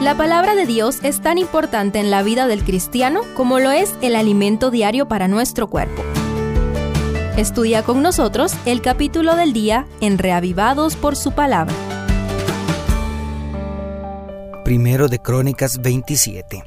[0.00, 3.94] La palabra de Dios es tan importante en la vida del cristiano como lo es
[4.02, 6.02] el alimento diario para nuestro cuerpo.
[7.38, 11.74] Estudia con nosotros el capítulo del día en Reavivados por su palabra.
[14.64, 16.62] Primero de Crónicas 27.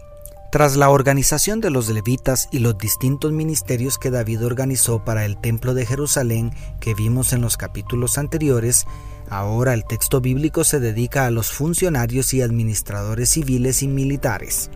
[0.52, 5.38] Tras la organización de los levitas y los distintos ministerios que David organizó para el
[5.38, 8.88] templo de Jerusalén que vimos en los capítulos anteriores,
[9.30, 14.70] ahora el texto bíblico se dedica a los funcionarios y administradores civiles y militares.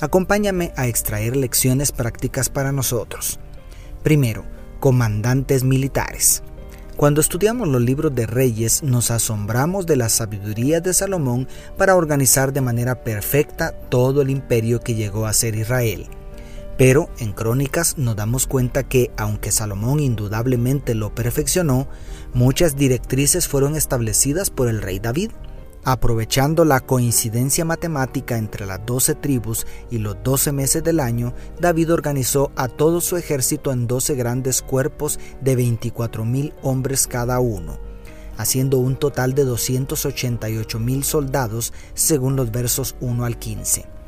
[0.00, 3.38] Acompáñame a extraer lecciones prácticas para nosotros.
[4.02, 4.44] Primero,
[4.80, 6.42] comandantes militares.
[6.96, 12.52] Cuando estudiamos los libros de reyes nos asombramos de la sabiduría de Salomón para organizar
[12.52, 16.08] de manera perfecta todo el imperio que llegó a ser Israel.
[16.80, 21.88] Pero en Crónicas nos damos cuenta que, aunque Salomón indudablemente lo perfeccionó,
[22.32, 25.30] muchas directrices fueron establecidas por el rey David.
[25.84, 31.92] Aprovechando la coincidencia matemática entre las doce tribus y los doce meses del año, David
[31.92, 37.78] organizó a todo su ejército en doce grandes cuerpos de 24 mil hombres cada uno,
[38.38, 43.99] haciendo un total de 288 mil soldados según los versos 1 al 15.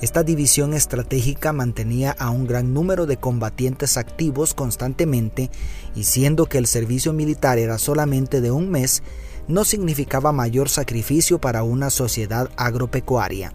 [0.00, 5.50] Esta división estratégica mantenía a un gran número de combatientes activos constantemente
[5.94, 9.02] y siendo que el servicio militar era solamente de un mes,
[9.46, 13.52] no significaba mayor sacrificio para una sociedad agropecuaria.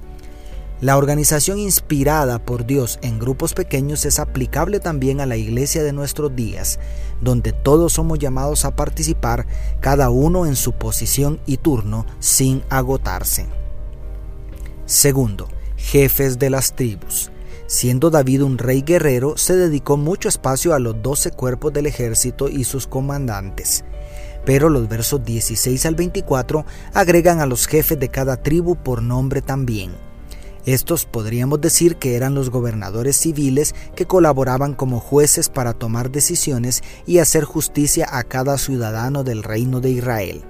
[0.81, 5.93] La organización inspirada por Dios en grupos pequeños es aplicable también a la iglesia de
[5.93, 6.79] nuestros días,
[7.21, 9.47] donde todos somos llamados a participar,
[9.79, 13.47] cada uno en su posición y turno, sin agotarse.
[14.85, 15.47] Segundo,
[15.85, 17.31] jefes de las tribus.
[17.67, 22.49] Siendo David un rey guerrero, se dedicó mucho espacio a los doce cuerpos del ejército
[22.49, 23.83] y sus comandantes
[24.45, 29.41] pero los versos 16 al 24 agregan a los jefes de cada tribu por nombre
[29.41, 29.91] también.
[30.65, 36.81] Estos podríamos decir que eran los gobernadores civiles que colaboraban como jueces para tomar decisiones
[37.05, 40.43] y hacer justicia a cada ciudadano del reino de Israel.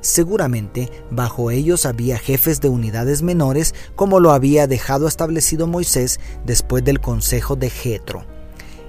[0.00, 6.84] Seguramente bajo ellos había jefes de unidades menores como lo había dejado establecido Moisés después
[6.84, 8.24] del consejo de Jetro.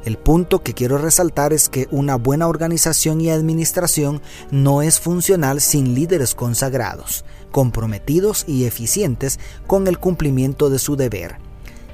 [0.05, 5.61] El punto que quiero resaltar es que una buena organización y administración no es funcional
[5.61, 11.35] sin líderes consagrados, comprometidos y eficientes con el cumplimiento de su deber.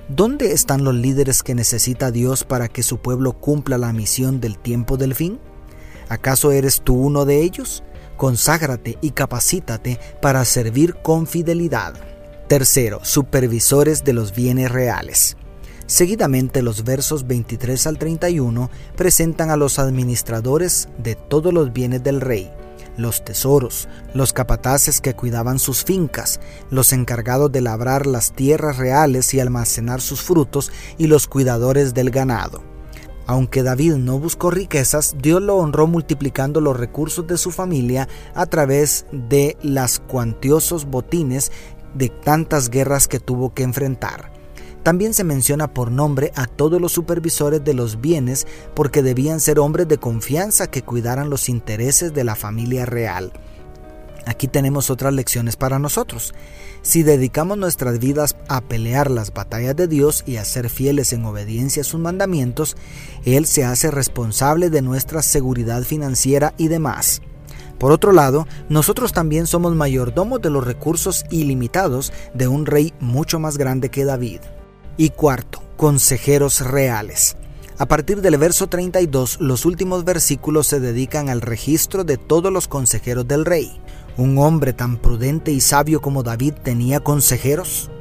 [0.08, 4.58] ¿Dónde están los líderes que necesita Dios para que su pueblo cumpla la misión del
[4.58, 5.38] tiempo del fin?
[6.08, 7.84] ¿Acaso eres tú uno de ellos?
[8.18, 11.94] Conságrate y capacítate para servir con fidelidad.
[12.48, 15.38] Tercero, supervisores de los bienes reales.
[15.86, 22.20] Seguidamente los versos 23 al 31 presentan a los administradores de todos los bienes del
[22.20, 22.52] rey,
[22.98, 26.40] los tesoros, los capataces que cuidaban sus fincas,
[26.72, 32.10] los encargados de labrar las tierras reales y almacenar sus frutos y los cuidadores del
[32.10, 32.77] ganado.
[33.28, 38.46] Aunque David no buscó riquezas, Dios lo honró multiplicando los recursos de su familia a
[38.46, 41.52] través de las cuantiosos botines
[41.94, 44.32] de tantas guerras que tuvo que enfrentar.
[44.82, 49.60] También se menciona por nombre a todos los supervisores de los bienes porque debían ser
[49.60, 53.34] hombres de confianza que cuidaran los intereses de la familia real.
[54.28, 56.34] Aquí tenemos otras lecciones para nosotros.
[56.82, 61.24] Si dedicamos nuestras vidas a pelear las batallas de Dios y a ser fieles en
[61.24, 62.76] obediencia a sus mandamientos,
[63.24, 67.22] Él se hace responsable de nuestra seguridad financiera y demás.
[67.80, 73.40] Por otro lado, nosotros también somos mayordomos de los recursos ilimitados de un rey mucho
[73.40, 74.42] más grande que David.
[74.98, 77.38] Y cuarto, consejeros reales.
[77.80, 82.68] A partir del verso 32, los últimos versículos se dedican al registro de todos los
[82.68, 83.80] consejeros del rey.
[84.18, 87.92] ¿Un hombre tan prudente y sabio como David tenía consejeros?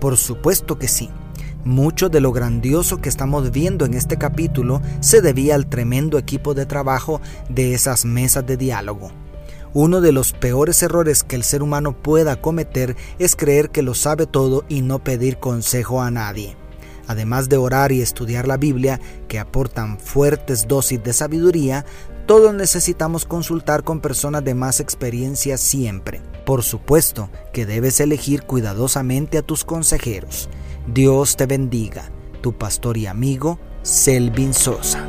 [0.00, 1.08] Por supuesto que sí.
[1.64, 6.54] Mucho de lo grandioso que estamos viendo en este capítulo se debía al tremendo equipo
[6.54, 9.12] de trabajo de esas mesas de diálogo.
[9.72, 13.94] Uno de los peores errores que el ser humano pueda cometer es creer que lo
[13.94, 16.56] sabe todo y no pedir consejo a nadie.
[17.06, 21.84] Además de orar y estudiar la Biblia, que aportan fuertes dosis de sabiduría,
[22.26, 26.20] todos necesitamos consultar con personas de más experiencia siempre.
[26.46, 30.48] Por supuesto que debes elegir cuidadosamente a tus consejeros.
[30.86, 32.10] Dios te bendiga,
[32.40, 35.06] tu pastor y amigo, Selvin Sosa.